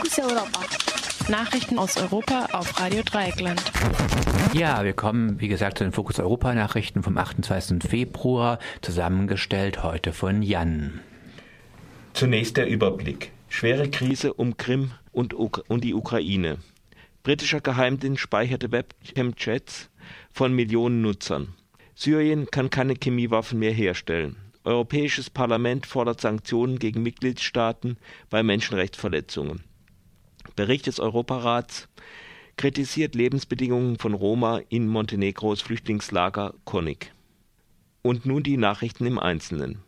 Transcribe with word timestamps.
Fokus 0.00 0.18
Europa. 0.18 0.60
Nachrichten 1.28 1.78
aus 1.78 1.96
Europa 1.98 2.46
auf 2.52 2.80
Radio 2.80 3.02
Dreieckland. 3.02 3.60
Ja, 4.54 4.82
wir 4.82 4.94
kommen, 4.94 5.38
wie 5.40 5.48
gesagt, 5.48 5.76
zu 5.76 5.84
den 5.84 5.92
Fokus 5.92 6.18
Europa 6.18 6.54
Nachrichten 6.54 7.02
vom 7.02 7.18
28. 7.18 7.82
Februar, 7.86 8.58
zusammengestellt 8.80 9.82
heute 9.82 10.14
von 10.14 10.40
Jan. 10.40 11.00
Zunächst 12.14 12.56
der 12.56 12.66
Überblick. 12.66 13.32
Schwere 13.50 13.90
Krise 13.90 14.32
um 14.32 14.56
Krim 14.56 14.92
und, 15.12 15.34
Uk 15.34 15.64
und 15.68 15.84
die 15.84 15.92
Ukraine. 15.92 16.56
Britischer 17.22 17.60
Geheimdienst 17.60 18.22
speicherte 18.22 18.72
Webcam-Chats 18.72 19.90
von 20.32 20.54
Millionen 20.54 21.02
Nutzern. 21.02 21.48
Syrien 21.94 22.46
kann 22.50 22.70
keine 22.70 22.94
Chemiewaffen 22.94 23.58
mehr 23.58 23.72
herstellen. 23.72 24.36
Europäisches 24.64 25.28
Parlament 25.28 25.84
fordert 25.84 26.22
Sanktionen 26.22 26.78
gegen 26.78 27.02
Mitgliedstaaten 27.02 27.98
bei 28.30 28.42
Menschenrechtsverletzungen. 28.42 29.62
Bericht 30.60 30.88
des 30.88 31.00
Europarats 31.00 31.88
kritisiert 32.58 33.14
Lebensbedingungen 33.14 33.98
von 33.98 34.12
Roma 34.12 34.60
in 34.68 34.88
Montenegros 34.88 35.62
Flüchtlingslager 35.62 36.52
Konik. 36.66 37.14
Und 38.02 38.26
nun 38.26 38.42
die 38.42 38.58
Nachrichten 38.58 39.06
im 39.06 39.18
Einzelnen. 39.18 39.78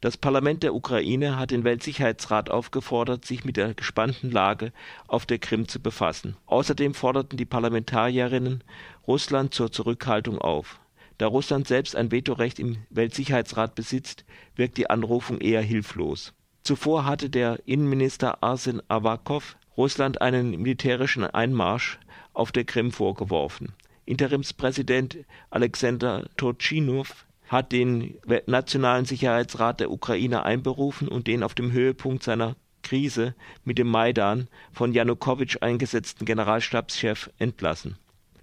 Das 0.00 0.16
Parlament 0.16 0.62
der 0.62 0.74
Ukraine 0.74 1.38
hat 1.38 1.50
den 1.50 1.64
Weltsicherheitsrat 1.64 2.48
aufgefordert, 2.48 3.26
sich 3.26 3.44
mit 3.44 3.58
der 3.58 3.74
gespannten 3.74 4.30
Lage 4.30 4.72
auf 5.06 5.26
der 5.26 5.38
Krim 5.38 5.68
zu 5.68 5.80
befassen. 5.80 6.38
Außerdem 6.46 6.94
forderten 6.94 7.36
die 7.36 7.44
Parlamentarierinnen 7.44 8.64
Russland 9.06 9.52
zur 9.52 9.70
Zurückhaltung 9.70 10.38
auf. 10.38 10.80
Da 11.18 11.26
Russland 11.26 11.68
selbst 11.68 11.94
ein 11.94 12.10
Vetorecht 12.10 12.58
im 12.58 12.78
Weltsicherheitsrat 12.88 13.74
besitzt, 13.74 14.24
wirkt 14.56 14.78
die 14.78 14.88
Anrufung 14.88 15.42
eher 15.42 15.60
hilflos. 15.60 16.32
Zuvor 16.62 17.04
hatte 17.04 17.28
der 17.28 17.58
Innenminister 17.66 18.42
Arsen 18.42 18.80
Avakov 18.88 19.58
Russland 19.76 20.20
einen 20.20 20.50
militärischen 20.50 21.24
Einmarsch 21.24 21.98
auf 22.32 22.52
der 22.52 22.64
Krim 22.64 22.92
vorgeworfen. 22.92 23.72
Interimspräsident 24.04 25.18
Alexander 25.50 26.28
Turchynov 26.36 27.26
hat 27.48 27.72
den 27.72 28.14
Nationalen 28.46 29.04
Sicherheitsrat 29.04 29.80
der 29.80 29.90
Ukraine 29.90 30.44
einberufen 30.44 31.08
und 31.08 31.26
den 31.26 31.42
auf 31.42 31.54
dem 31.54 31.72
Höhepunkt 31.72 32.22
seiner 32.22 32.56
Krise 32.82 33.34
mit 33.64 33.78
dem 33.78 33.88
Maidan 33.88 34.48
von 34.72 34.92
Janukowitsch 34.92 35.58
eingesetzten 35.60 36.24
Generalstabschef 36.24 37.30
entlassen. 37.38 37.96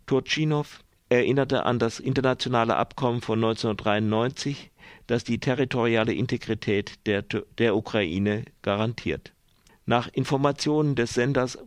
Turchynov 0.05 0.83
erinnerte 1.09 1.65
an 1.65 1.79
das 1.79 1.99
internationale 1.99 2.75
Abkommen 2.75 3.21
von 3.21 3.39
1993, 3.39 4.71
das 5.07 5.23
die 5.23 5.39
territoriale 5.39 6.13
Integrität 6.13 7.05
der, 7.05 7.23
der 7.57 7.75
Ukraine 7.75 8.45
garantiert. 8.61 9.33
Nach 9.89 10.07
Informationen 10.07 10.93
des 10.93 11.15
Senders 11.15 11.57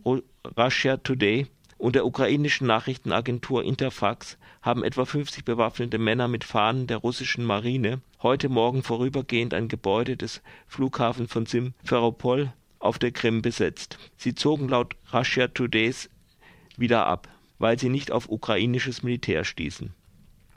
Russia 0.57 0.95
Today 0.95 1.45
und 1.77 1.93
der 1.93 2.05
ukrainischen 2.05 2.67
Nachrichtenagentur 2.67 3.65
Interfax 3.65 4.37
haben 4.61 4.85
etwa 4.85 5.03
50 5.03 5.43
bewaffnete 5.43 5.97
Männer 5.97 6.29
mit 6.29 6.45
Fahnen 6.45 6.87
der 6.87 6.99
russischen 6.99 7.43
Marine 7.43 7.99
heute 8.21 8.47
Morgen 8.47 8.81
vorübergehend 8.81 9.53
ein 9.53 9.67
Gebäude 9.67 10.15
des 10.15 10.41
Flughafens 10.67 11.33
von 11.33 11.45
Simferopol 11.45 12.53
auf 12.79 12.97
der 12.97 13.11
Krim 13.11 13.41
besetzt. 13.41 13.97
Sie 14.15 14.33
zogen 14.33 14.69
laut 14.69 14.95
Russia 15.11 15.49
Todays 15.49 16.09
wieder 16.77 17.05
ab 17.05 17.27
weil 17.59 17.77
sie 17.77 17.89
nicht 17.89 18.09
auf 18.09 18.29
ukrainisches 18.29 19.03
Militär 19.03 19.43
stießen. 19.43 19.93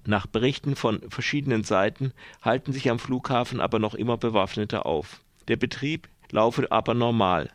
Nach 0.04 0.28
Berichten 0.28 0.76
von 0.76 1.00
verschiedenen 1.10 1.64
Seiten 1.64 2.12
halten 2.42 2.72
sich 2.72 2.88
am 2.90 3.00
Flughafen 3.00 3.60
aber 3.60 3.80
noch 3.80 3.94
immer 3.94 4.16
Bewaffnete 4.16 4.84
auf. 4.84 5.20
Der 5.48 5.56
Betrieb 5.56 6.08
laufe 6.30 6.70
aber 6.70 6.94
normal. 6.94 7.50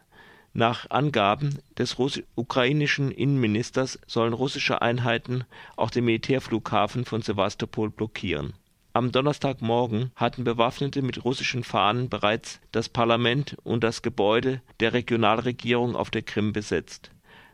Nach 0.54 0.90
Angaben 0.90 1.60
des 1.78 1.96
ukrainischen 2.36 3.10
Innenministers 3.10 4.00
sollen 4.06 4.34
russische 4.34 4.82
Einheiten 4.82 5.46
auch 5.78 5.92
den 5.92 6.06
Militärflughafen 6.06 7.06
von 7.06 7.22
Sewastopol 7.22 7.90
blockieren. 7.90 8.54
Am 8.94 9.14
Donnerstagmorgen 9.14 10.12
hatten 10.18 10.44
Bewaffnete 10.44 11.02
mit 11.02 11.24
russischen 11.24 11.64
Fahnen 11.64 12.10
bereits 12.10 12.60
das 12.74 12.90
Parlament 12.90 13.56
und 13.64 13.86
das 13.86 14.02
Gebäude 14.02 14.62
der 14.82 14.92
Regionalregierung 14.92 15.96
auf 15.96 16.10
der 16.10 16.24
Krim 16.24 16.52
besetzt. 16.52 17.12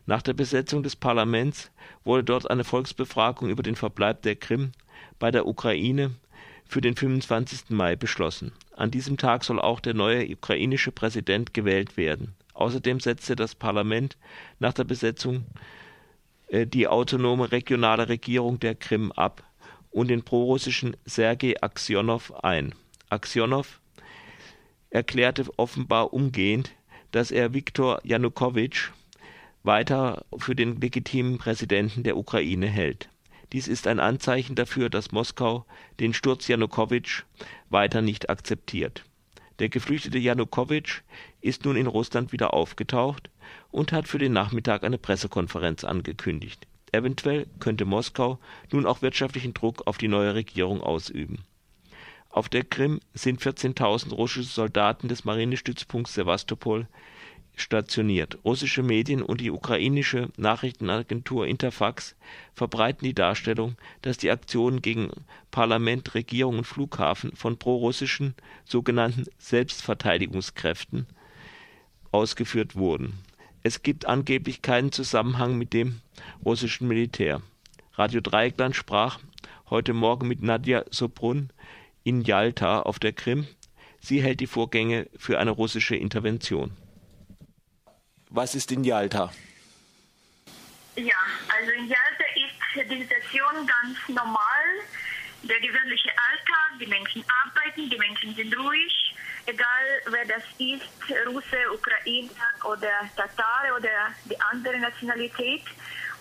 Nach 0.07 0.23
der 0.23 0.33
Besetzung 0.33 0.81
des 0.81 0.95
Parlaments 0.95 1.69
wurde 2.03 2.23
dort 2.23 2.49
eine 2.49 2.63
Volksbefragung 2.63 3.49
über 3.49 3.61
den 3.61 3.75
Verbleib 3.75 4.23
der 4.23 4.35
Krim 4.35 4.71
bei 5.19 5.29
der 5.29 5.45
Ukraine 5.45 6.15
für 6.65 6.81
den 6.81 6.95
25. 6.95 7.69
Mai 7.69 7.95
beschlossen. 7.95 8.51
An 8.77 8.91
diesem 8.91 9.17
Tag 9.17 9.43
soll 9.43 9.59
auch 9.59 9.79
der 9.79 9.95
neue 9.95 10.31
ukrainische 10.31 10.91
Präsident 10.91 11.51
gewählt 11.55 11.97
werden. 11.97 12.35
Außerdem 12.53 12.99
setzte 12.99 13.35
das 13.35 13.55
Parlament 13.55 14.17
nach 14.59 14.73
der 14.73 14.83
Besetzung 14.83 15.45
äh, 16.49 16.67
die 16.67 16.87
autonome 16.87 17.51
regionale 17.51 18.07
Regierung 18.07 18.59
der 18.59 18.75
Krim 18.75 19.11
ab 19.11 19.43
und 19.89 20.09
den 20.09 20.21
prorussischen 20.21 20.95
Sergei 21.05 21.59
Aksionow 21.59 22.31
ein. 22.43 22.75
Aksionow 23.09 23.81
erklärte 24.91 25.45
offenbar 25.57 26.13
umgehend, 26.13 26.71
dass 27.11 27.31
er 27.31 27.55
Viktor 27.55 27.99
Janukowitsch 28.03 28.91
weiter 29.63 30.23
für 30.37 30.53
den 30.53 30.79
legitimen 30.79 31.39
Präsidenten 31.39 32.03
der 32.03 32.15
Ukraine 32.15 32.67
hält. 32.67 33.09
Dies 33.53 33.67
ist 33.67 33.87
ein 33.87 33.99
Anzeichen 33.99 34.55
dafür, 34.55 34.89
dass 34.89 35.11
Moskau 35.11 35.65
den 35.99 36.13
Sturz 36.13 36.47
Janukowitsch 36.47 37.23
weiter 37.69 38.01
nicht 38.01 38.29
akzeptiert. 38.29 39.03
Der 39.59 39.69
geflüchtete 39.69 40.17
Janukowitsch 40.17 41.01
ist 41.41 41.65
nun 41.65 41.77
in 41.77 41.87
Russland 41.87 42.31
wieder 42.31 42.53
aufgetaucht 42.53 43.29
und 43.71 43.91
hat 43.91 44.07
für 44.07 44.19
den 44.19 44.33
Nachmittag 44.33 44.83
eine 44.83 44.97
Pressekonferenz 44.97 45.83
angekündigt. 45.83 46.67
Eventuell 46.91 47.47
könnte 47.59 47.85
Moskau 47.85 48.39
nun 48.71 48.85
auch 48.85 49.01
wirtschaftlichen 49.01 49.53
Druck 49.53 49.87
auf 49.87 49.97
die 49.97 50.07
neue 50.07 50.35
Regierung 50.35 50.81
ausüben. 50.81 51.43
Auf 52.29 52.49
der 52.49 52.63
Krim 52.63 52.99
sind 53.13 53.41
14.000 53.41 54.13
russische 54.13 54.43
Soldaten 54.43 55.07
des 55.07 55.25
Marinestützpunkts 55.25 56.13
Sewastopol 56.13 56.87
stationiert. 57.57 58.37
Russische 58.45 58.83
Medien 58.83 59.21
und 59.21 59.41
die 59.41 59.51
ukrainische 59.51 60.29
Nachrichtenagentur 60.37 61.47
Interfax 61.47 62.15
verbreiten 62.53 63.03
die 63.03 63.15
Darstellung, 63.15 63.75
dass 64.03 64.17
die 64.17 64.31
Aktionen 64.31 64.81
gegen 64.81 65.09
Parlament, 65.51 66.13
Regierung 66.13 66.59
und 66.59 66.63
Flughafen 66.63 67.35
von 67.35 67.57
prorussischen 67.57 68.35
sogenannten 68.63 69.25
Selbstverteidigungskräften 69.39 71.07
ausgeführt 72.11 72.75
wurden. 72.75 73.13
Es 73.63 73.81
gibt 73.83 74.05
angeblich 74.05 74.61
keinen 74.61 74.91
Zusammenhang 74.91 75.57
mit 75.57 75.73
dem 75.73 75.99
russischen 76.45 76.87
Militär. 76.87 77.41
Radio 77.93 78.21
Dreieckland 78.21 78.75
sprach 78.75 79.19
heute 79.69 79.93
Morgen 79.93 80.27
mit 80.27 80.41
Nadja 80.43 80.85
Sobrun 80.91 81.49
in 82.03 82.21
Jalta 82.21 82.81
auf 82.83 82.99
der 82.99 83.13
Krim. 83.13 83.47
Sie 83.99 84.21
hält 84.21 84.39
die 84.39 84.47
Vorgänge 84.47 85.07
für 85.17 85.39
eine 85.39 85.51
russische 85.51 85.95
Intervention. 85.95 86.71
Was 88.29 88.55
ist 88.55 88.71
in 88.71 88.83
Jalta? 88.83 89.31
Ja, 90.95 91.15
also 91.55 91.71
in 91.71 91.87
Jalta 91.87 92.25
ist 92.35 92.89
die 92.89 93.01
Situation 93.01 93.67
ganz 93.67 93.97
normal. 94.07 94.65
Der 95.43 95.59
gewöhnliche 95.59 96.09
Alltag, 96.09 96.79
die 96.79 96.87
Menschen 96.87 97.23
arbeiten, 97.45 97.89
die 97.89 97.97
Menschen 97.97 98.35
sind 98.35 98.57
ruhig, 98.57 99.15
egal 99.45 99.85
wer 100.07 100.25
das 100.25 100.43
ist, 100.57 101.27
Russe, 101.27 101.57
Ukrainer 101.73 102.31
oder 102.65 103.09
Tatare 103.15 103.73
oder 103.77 104.13
die 104.25 104.39
andere 104.41 104.77
Nationalität. 104.79 105.63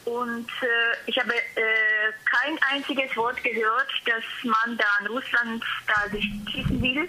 Und 0.06 0.46
äh, 0.62 1.10
ich 1.10 1.18
habe 1.18 1.34
äh, 1.34 2.12
kein 2.24 2.56
einziges 2.70 3.16
Wort 3.16 3.42
gehört, 3.42 3.88
dass 4.06 4.22
man 4.44 4.76
da 4.76 4.84
an 5.00 5.08
Russland 5.08 5.64
da 5.88 6.08
sich 6.10 6.24
schießen 6.52 6.80
will 6.80 7.08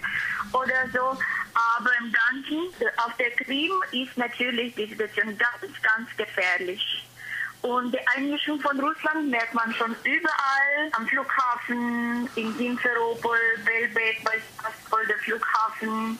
oder 0.52 0.90
so. 0.92 1.16
Aber 1.76 1.90
im 2.00 2.12
Ganzen, 2.12 2.74
auf 2.96 3.16
der 3.16 3.30
Krim 3.30 3.70
ist 3.92 4.18
natürlich 4.18 4.74
die 4.74 4.86
Situation 4.86 5.38
ganz, 5.38 5.80
ganz 5.80 6.16
gefährlich. 6.16 7.08
Und 7.62 7.92
die 7.92 8.06
Einmischung 8.16 8.60
von 8.60 8.78
Russland 8.80 9.30
merkt 9.30 9.54
man 9.54 9.72
schon 9.74 9.94
überall, 10.02 10.90
am 10.92 11.06
Flughafen, 11.06 12.28
in 12.34 12.52
Simferopol, 12.56 13.38
Belbek, 13.64 14.24
bei 14.24 15.04
der 15.04 15.18
Flughafen. 15.18 16.18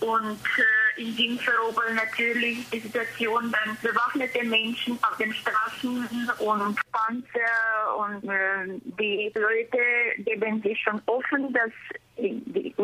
Und 0.00 0.40
äh, 0.40 0.87
in 0.98 1.14
Simferopol 1.14 1.94
natürlich 1.94 2.68
die 2.70 2.80
Situation, 2.80 3.52
dann 3.52 3.76
bewaffnete 3.82 4.44
Menschen 4.44 4.98
auf 5.02 5.16
den 5.16 5.32
Straßen 5.32 6.08
und 6.38 6.78
Panzer 6.92 7.96
und 7.96 8.28
äh, 8.28 8.80
die 8.98 9.32
Leute 9.34 9.78
geben 10.18 10.60
sich 10.62 10.80
schon 10.80 11.00
offen, 11.06 11.52
dass 11.52 11.70
die 12.18 12.74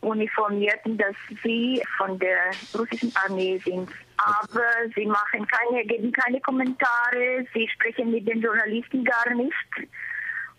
Uniformierten, 0.00 0.98
dass 0.98 1.16
sie 1.42 1.82
von 1.96 2.18
der 2.18 2.50
russischen 2.76 3.12
Armee 3.24 3.58
sind. 3.64 3.88
Aber 4.18 4.66
sie 4.94 5.06
machen 5.06 5.46
keine, 5.46 5.84
geben 5.86 6.12
keine 6.12 6.40
Kommentare, 6.42 7.46
sie 7.54 7.68
sprechen 7.68 8.10
mit 8.10 8.28
den 8.28 8.42
Journalisten 8.42 9.02
gar 9.04 9.34
nicht. 9.34 9.54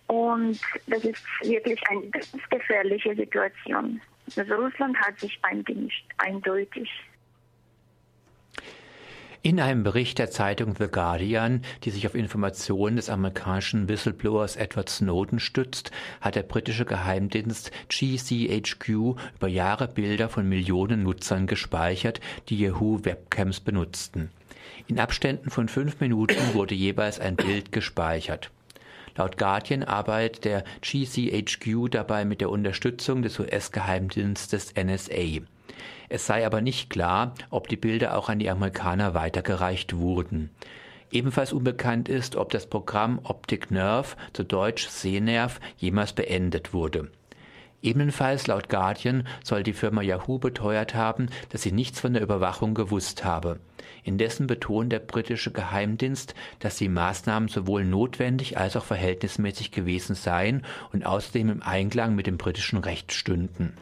Und 0.08 0.60
das 0.88 1.06
ist 1.06 1.24
wirklich 1.44 1.80
eine 1.88 2.08
ganz 2.10 2.32
gefährliche 2.50 3.16
Situation. 3.16 4.02
Also 4.38 4.54
Russland 4.54 4.98
hat 4.98 5.20
sich 5.20 5.38
eingemischt, 5.42 6.06
eindeutig. 6.18 6.90
In 9.44 9.60
einem 9.60 9.84
Bericht 9.84 10.20
der 10.20 10.30
Zeitung 10.30 10.76
The 10.78 10.88
Guardian, 10.88 11.64
die 11.84 11.90
sich 11.90 12.06
auf 12.06 12.14
Informationen 12.14 12.96
des 12.96 13.10
amerikanischen 13.10 13.90
Whistleblowers 13.90 14.56
Edward 14.56 14.88
Snowden 14.88 15.40
stützt, 15.40 15.90
hat 16.22 16.36
der 16.36 16.44
britische 16.44 16.86
Geheimdienst 16.86 17.72
GCHQ 17.90 19.16
über 19.38 19.48
Jahre 19.48 19.88
Bilder 19.88 20.30
von 20.30 20.48
Millionen 20.48 21.02
Nutzern 21.02 21.48
gespeichert, 21.48 22.20
die 22.50 22.60
Yahoo 22.60 23.04
Webcams 23.04 23.62
benutzten. 23.62 24.30
In 24.88 25.00
Abständen 25.00 25.50
von 25.50 25.68
fünf 25.68 26.00
Minuten 26.02 26.54
wurde 26.54 26.76
jeweils 26.76 27.20
ein 27.20 27.36
Bild 27.36 27.72
gespeichert. 27.72 28.52
Laut 29.16 29.38
Guardian 29.38 29.84
arbeitet 29.84 30.46
der 30.46 30.64
GCHQ 30.82 31.90
dabei 31.90 32.26
mit 32.26 32.42
der 32.42 32.50
Unterstützung 32.50 33.22
des 33.22 33.40
US-Geheimdienstes 33.40 34.74
NSA. 34.76 35.42
Es 36.10 36.26
sei 36.26 36.46
aber 36.46 36.62
nicht 36.62 36.90
klar, 36.90 37.34
ob 37.50 37.68
die 37.68 37.78
Bilder 37.78 38.18
auch 38.18 38.30
an 38.30 38.40
die 38.40 38.50
Amerikaner 38.50 39.14
weitergereicht 39.14 39.96
wurden. 39.96 40.50
Ebenfalls 41.12 41.54
unbekannt 41.54 42.10
ist, 42.10 42.36
ob 42.36 42.52
das 42.52 42.68
Programm 42.68 43.20
Optic 43.24 43.70
Nerve, 43.72 44.16
zu 44.34 44.44
Deutsch 44.44 44.88
Sehnerv, 44.88 45.60
jemals 45.78 46.14
beendet 46.14 46.74
wurde. 46.74 47.10
Ebenfalls 47.82 48.46
laut 48.48 48.70
Guardian 48.70 49.28
soll 49.44 49.64
die 49.64 49.74
Firma 49.74 50.02
Yahoo 50.02 50.38
beteuert 50.38 50.94
haben, 50.94 51.30
dass 51.50 51.64
sie 51.64 51.72
nichts 51.72 52.00
von 52.00 52.14
der 52.14 52.22
Überwachung 52.22 52.76
gewusst 52.76 53.26
habe. 53.26 53.60
Indessen 54.04 54.48
betont 54.48 54.92
der 54.92 55.00
britische 55.00 55.52
Geheimdienst, 55.52 56.36
dass 56.60 56.78
die 56.78 56.90
Maßnahmen 56.90 57.50
sowohl 57.50 57.84
notwendig 57.84 58.58
als 58.58 58.76
auch 58.76 58.86
verhältnismäßig 58.86 59.72
gewesen 59.72 60.16
seien 60.16 60.64
und 60.92 61.06
außerdem 61.06 61.50
im 61.50 61.64
Einklang 61.64 62.16
mit 62.16 62.28
dem 62.28 62.38
britischen 62.38 62.80
Recht 62.80 63.14
stünden. 63.14 63.74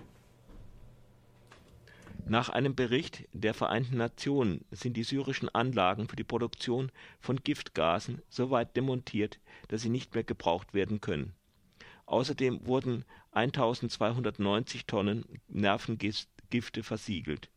Nach 2.25 2.50
einem 2.50 2.75
Bericht 2.75 3.28
der 3.34 3.56
Vereinten 3.56 3.98
Nationen 3.98 4.63
sind 4.69 4.96
die 4.96 5.04
syrischen 5.04 5.50
Anlagen 5.50 6.07
für 6.07 6.16
die 6.16 6.24
Produktion 6.24 6.92
von 7.19 7.38
Giftgasen 7.38 8.22
so 8.30 8.51
weit 8.51 8.78
demontiert, 8.78 9.40
dass 9.69 9.81
sie 9.81 9.90
nicht 9.90 10.13
mehr 10.13 10.24
gebraucht 10.24 10.75
werden 10.75 11.01
können. 11.01 11.34
Außerdem 12.06 12.68
wurden 12.68 13.04
1290 13.31 14.85
Tonnen 14.85 15.25
Nervengifte 15.47 16.83
versiegelt 16.83 17.49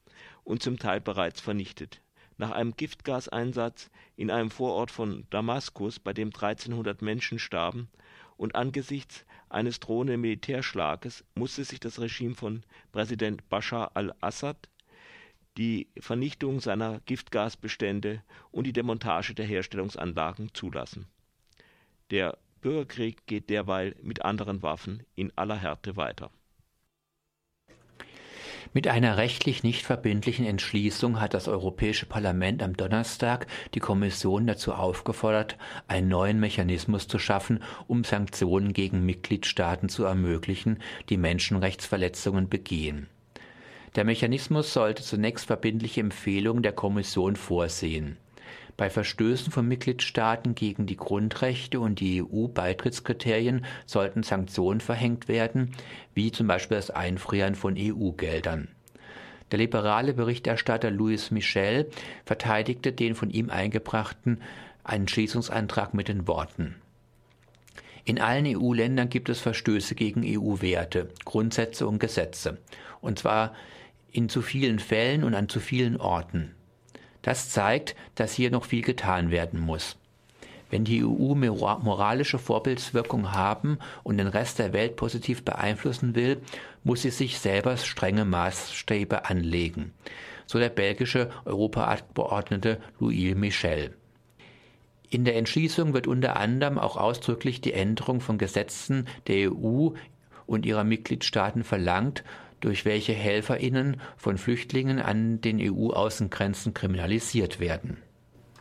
und 0.44 0.62
zum 0.62 0.78
Teil 0.78 1.00
bereits 1.00 1.40
vernichtet. 1.40 2.00
Nach 2.38 2.50
einem 2.50 2.76
Giftgaseinsatz 2.76 3.90
in 4.16 4.30
einem 4.30 4.50
Vorort 4.50 4.90
von 4.90 5.26
Damaskus, 5.30 5.98
bei 5.98 6.12
dem 6.12 6.28
1300 6.28 7.02
Menschen 7.02 7.38
starben, 7.38 7.88
und 8.36 8.56
angesichts 8.56 9.24
eines 9.50 9.78
drohenden 9.78 10.20
Militärschlages 10.20 11.24
musste 11.34 11.64
sich 11.64 11.78
das 11.78 12.00
Regime 12.00 12.34
von 12.34 12.64
Präsident 12.90 13.48
Bashar 13.48 13.92
al-Assad 13.94 14.69
die 15.58 15.88
Vernichtung 15.98 16.60
seiner 16.60 17.00
Giftgasbestände 17.00 18.22
und 18.50 18.66
die 18.66 18.72
Demontage 18.72 19.34
der 19.34 19.46
Herstellungsanlagen 19.46 20.54
zulassen. 20.54 21.06
Der 22.10 22.38
Bürgerkrieg 22.62 23.26
geht 23.26 23.50
derweil 23.50 23.94
mit 24.03 24.25
anderen 24.25 24.62
Waffen 24.62 25.03
in 25.14 25.31
aller 25.37 25.56
Härte 25.56 25.97
weiter 25.97 26.31
mit 28.75 28.88
einer 28.88 29.19
rechtlich 29.19 29.62
nicht 29.62 29.85
verbindlichen 29.85 30.47
Entschließung 30.47 31.20
hat 31.20 31.35
das 31.35 31.47
Europäische 31.47 32.06
Parlament 32.06 32.62
am 32.62 32.75
Donnerstag 32.75 33.47
die 33.75 33.81
Kommission 33.81 34.47
dazu 34.47 34.73
aufgefordert, 34.73 35.59
einen 35.88 36.09
neuen 36.09 36.41
Mechanismus 36.41 37.06
zu 37.06 37.19
schaffen, 37.19 37.62
um 37.87 38.03
Sanktionen 38.03 38.73
gegen 38.73 39.05
Mitgliedstaaten 39.05 39.91
zu 39.91 40.05
ermöglichen, 40.05 40.79
die 41.11 41.19
Menschenrechtsverletzungen 41.19 42.49
begehen. 42.49 43.08
Der 43.94 44.05
Mechanismus 44.05 44.73
sollte 44.73 45.03
zunächst 45.03 45.47
verbindliche 45.47 46.00
Empfehlungen 46.00 46.62
der 46.62 46.73
Kommission 46.73 47.37
vorsehen. 47.37 48.17
Bei 48.76 48.90
Verstößen 48.90 49.52
von 49.52 49.69
Mitgliedstaaten 49.69 50.54
gegen 50.54 50.86
die 50.86 50.96
Grundrechte 50.96 51.78
und 51.80 52.00
die 52.00 52.22
EU-Beitrittskriterien 52.22 53.64
sollten 53.86 54.22
Sanktionen 54.22 54.80
verhängt 54.80 55.28
werden, 55.28 55.72
wie 56.14 56.32
zum 56.32 56.46
Beispiel 56.46 56.76
das 56.76 56.90
Einfrieren 56.90 57.54
von 57.54 57.76
EU-Geldern. 57.78 58.69
Der 59.50 59.58
liberale 59.58 60.14
Berichterstatter 60.14 60.90
Louis 60.90 61.30
Michel 61.30 61.90
verteidigte 62.24 62.92
den 62.92 63.14
von 63.14 63.30
ihm 63.30 63.50
eingebrachten 63.50 64.40
Entschließungsantrag 64.84 65.94
mit 65.94 66.08
den 66.08 66.26
Worten 66.26 66.76
in 68.04 68.20
allen 68.20 68.46
EU-Ländern 68.46 69.08
gibt 69.08 69.28
es 69.28 69.40
Verstöße 69.40 69.94
gegen 69.94 70.24
EU-Werte, 70.24 71.08
Grundsätze 71.24 71.86
und 71.86 72.00
Gesetze, 72.00 72.58
und 73.00 73.20
zwar 73.20 73.54
in 74.10 74.28
zu 74.28 74.42
vielen 74.42 74.80
Fällen 74.80 75.22
und 75.22 75.34
an 75.34 75.48
zu 75.48 75.60
vielen 75.60 75.96
Orten. 75.96 76.54
Das 77.22 77.50
zeigt, 77.50 77.94
dass 78.14 78.34
hier 78.34 78.50
noch 78.50 78.64
viel 78.64 78.82
getan 78.82 79.30
werden 79.30 79.60
muss. 79.60 79.96
Wenn 80.70 80.84
die 80.84 81.04
EU 81.04 81.34
moralische 81.34 82.38
Vorbildswirkung 82.38 83.32
haben 83.32 83.78
und 84.02 84.16
den 84.16 84.26
Rest 84.26 84.58
der 84.58 84.72
Welt 84.72 84.96
positiv 84.96 85.44
beeinflussen 85.44 86.14
will, 86.14 86.40
muss 86.82 87.02
sie 87.02 87.10
sich 87.10 87.38
selber 87.38 87.76
strenge 87.76 88.24
Maßstäbe 88.24 89.26
anlegen. 89.26 89.92
So 90.46 90.58
der 90.58 90.70
belgische 90.70 91.30
Europaabgeordnete 91.44 92.80
Louis 92.98 93.34
Michel. 93.34 93.94
In 95.10 95.26
der 95.26 95.36
Entschließung 95.36 95.92
wird 95.92 96.06
unter 96.06 96.36
anderem 96.36 96.78
auch 96.78 96.96
ausdrücklich 96.96 97.60
die 97.60 97.74
Änderung 97.74 98.22
von 98.22 98.38
Gesetzen 98.38 99.06
der 99.26 99.52
EU 99.52 99.90
und 100.46 100.64
ihrer 100.64 100.84
Mitgliedstaaten 100.84 101.64
verlangt 101.64 102.24
durch 102.62 102.87
welche 102.87 103.12
Helferinnen 103.12 104.00
von 104.17 104.38
Flüchtlingen 104.38 104.99
an 104.99 105.43
den 105.43 105.59
EU-Außengrenzen 105.61 106.73
kriminalisiert 106.73 107.61
werden. 107.61 107.99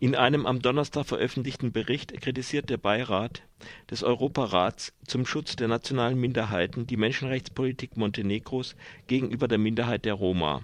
In 0.02 0.16
einem 0.16 0.48
am 0.48 0.64
Donnerstag 0.64 1.06
veröffentlichten 1.06 1.72
Bericht 1.72 2.20
kritisiert 2.20 2.72
der 2.72 2.78
Beirat 2.78 3.44
des 3.92 4.02
Europarats 4.04 4.94
zum 5.06 5.28
Schutz 5.28 5.56
der 5.56 5.68
nationalen 5.68 6.20
Minderheiten 6.20 6.88
die 6.88 6.98
Menschenrechtspolitik 6.98 7.98
Montenegros 7.98 8.76
gegenüber 9.06 9.48
der 9.48 9.60
Minderheit 9.60 10.06
der 10.06 10.16
Roma. 10.16 10.64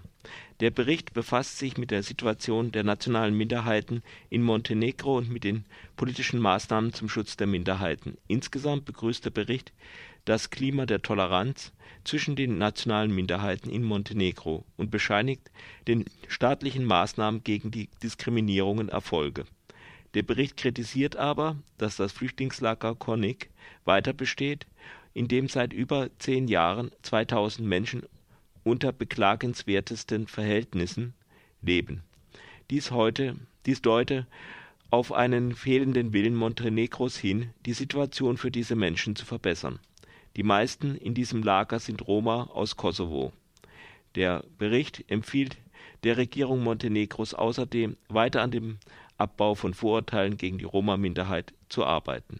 Der 0.59 0.71
Bericht 0.71 1.13
befasst 1.13 1.59
sich 1.59 1.77
mit 1.77 1.91
der 1.91 2.01
Situation 2.01 2.71
der 2.71 2.83
nationalen 2.83 3.37
Minderheiten 3.37 4.01
in 4.31 4.41
Montenegro 4.41 5.17
und 5.17 5.29
mit 5.29 5.43
den 5.43 5.65
politischen 5.95 6.39
Maßnahmen 6.39 6.93
zum 6.93 7.07
Schutz 7.07 7.37
der 7.37 7.45
Minderheiten. 7.45 8.17
Insgesamt 8.27 8.85
begrüßt 8.85 9.23
der 9.23 9.29
Bericht 9.29 9.71
das 10.27 10.49
Klima 10.49 10.85
der 10.85 11.01
Toleranz 11.01 11.71
zwischen 12.03 12.35
den 12.35 12.57
nationalen 12.57 13.15
Minderheiten 13.15 13.69
in 13.69 13.81
Montenegro 13.81 14.65
und 14.75 14.91
bescheinigt 14.91 15.49
den 15.87 16.03
staatlichen 16.27 16.83
Maßnahmen 16.83 17.45
gegen 17.45 17.71
die 17.71 17.87
Diskriminierungen 18.03 18.89
Erfolge. 18.89 19.45
Der 20.15 20.23
Bericht 20.23 20.57
kritisiert 20.57 21.15
aber, 21.15 21.55
dass 21.77 21.95
das 21.95 22.11
Flüchtlingslager 22.11 22.93
Konik 22.95 23.49
weiter 23.85 24.11
besteht, 24.11 24.67
in 25.13 25.29
dem 25.29 25.47
seit 25.47 25.71
über 25.71 26.09
zehn 26.19 26.49
Jahren 26.49 26.91
2000 27.03 27.65
Menschen 27.65 28.03
unter 28.65 28.91
beklagenswertesten 28.91 30.27
Verhältnissen 30.27 31.13
leben. 31.61 32.03
Dies 32.69 32.91
heute, 32.91 33.37
dies 33.65 33.81
deute 33.81 34.27
auf 34.89 35.13
einen 35.13 35.55
fehlenden 35.55 36.11
Willen 36.11 36.35
Montenegros 36.35 37.15
hin, 37.15 37.51
die 37.65 37.73
Situation 37.73 38.35
für 38.35 38.51
diese 38.51 38.75
Menschen 38.75 39.15
zu 39.15 39.25
verbessern 39.25 39.79
die 40.37 40.43
meisten 40.43 40.95
in 40.95 41.15
diesem 41.15 41.41
Lager 41.41 41.79
sind 41.79 42.07
Roma 42.07 42.43
aus 42.53 42.77
Kosovo. 42.77 43.33
Der 44.15 44.43
Bericht 44.57 45.03
empfiehlt 45.09 45.57
der 46.03 46.17
Regierung 46.17 46.63
Montenegros 46.63 47.33
außerdem, 47.33 47.97
weiter 48.07 48.43
an 48.43 48.51
dem 48.51 48.77
Abbau 49.17 49.55
von 49.55 49.73
Vorurteilen 49.73 50.37
gegen 50.37 50.59
die 50.59 50.65
Roma-Minderheit 50.65 51.53
zu 51.69 51.83
arbeiten 51.85 52.35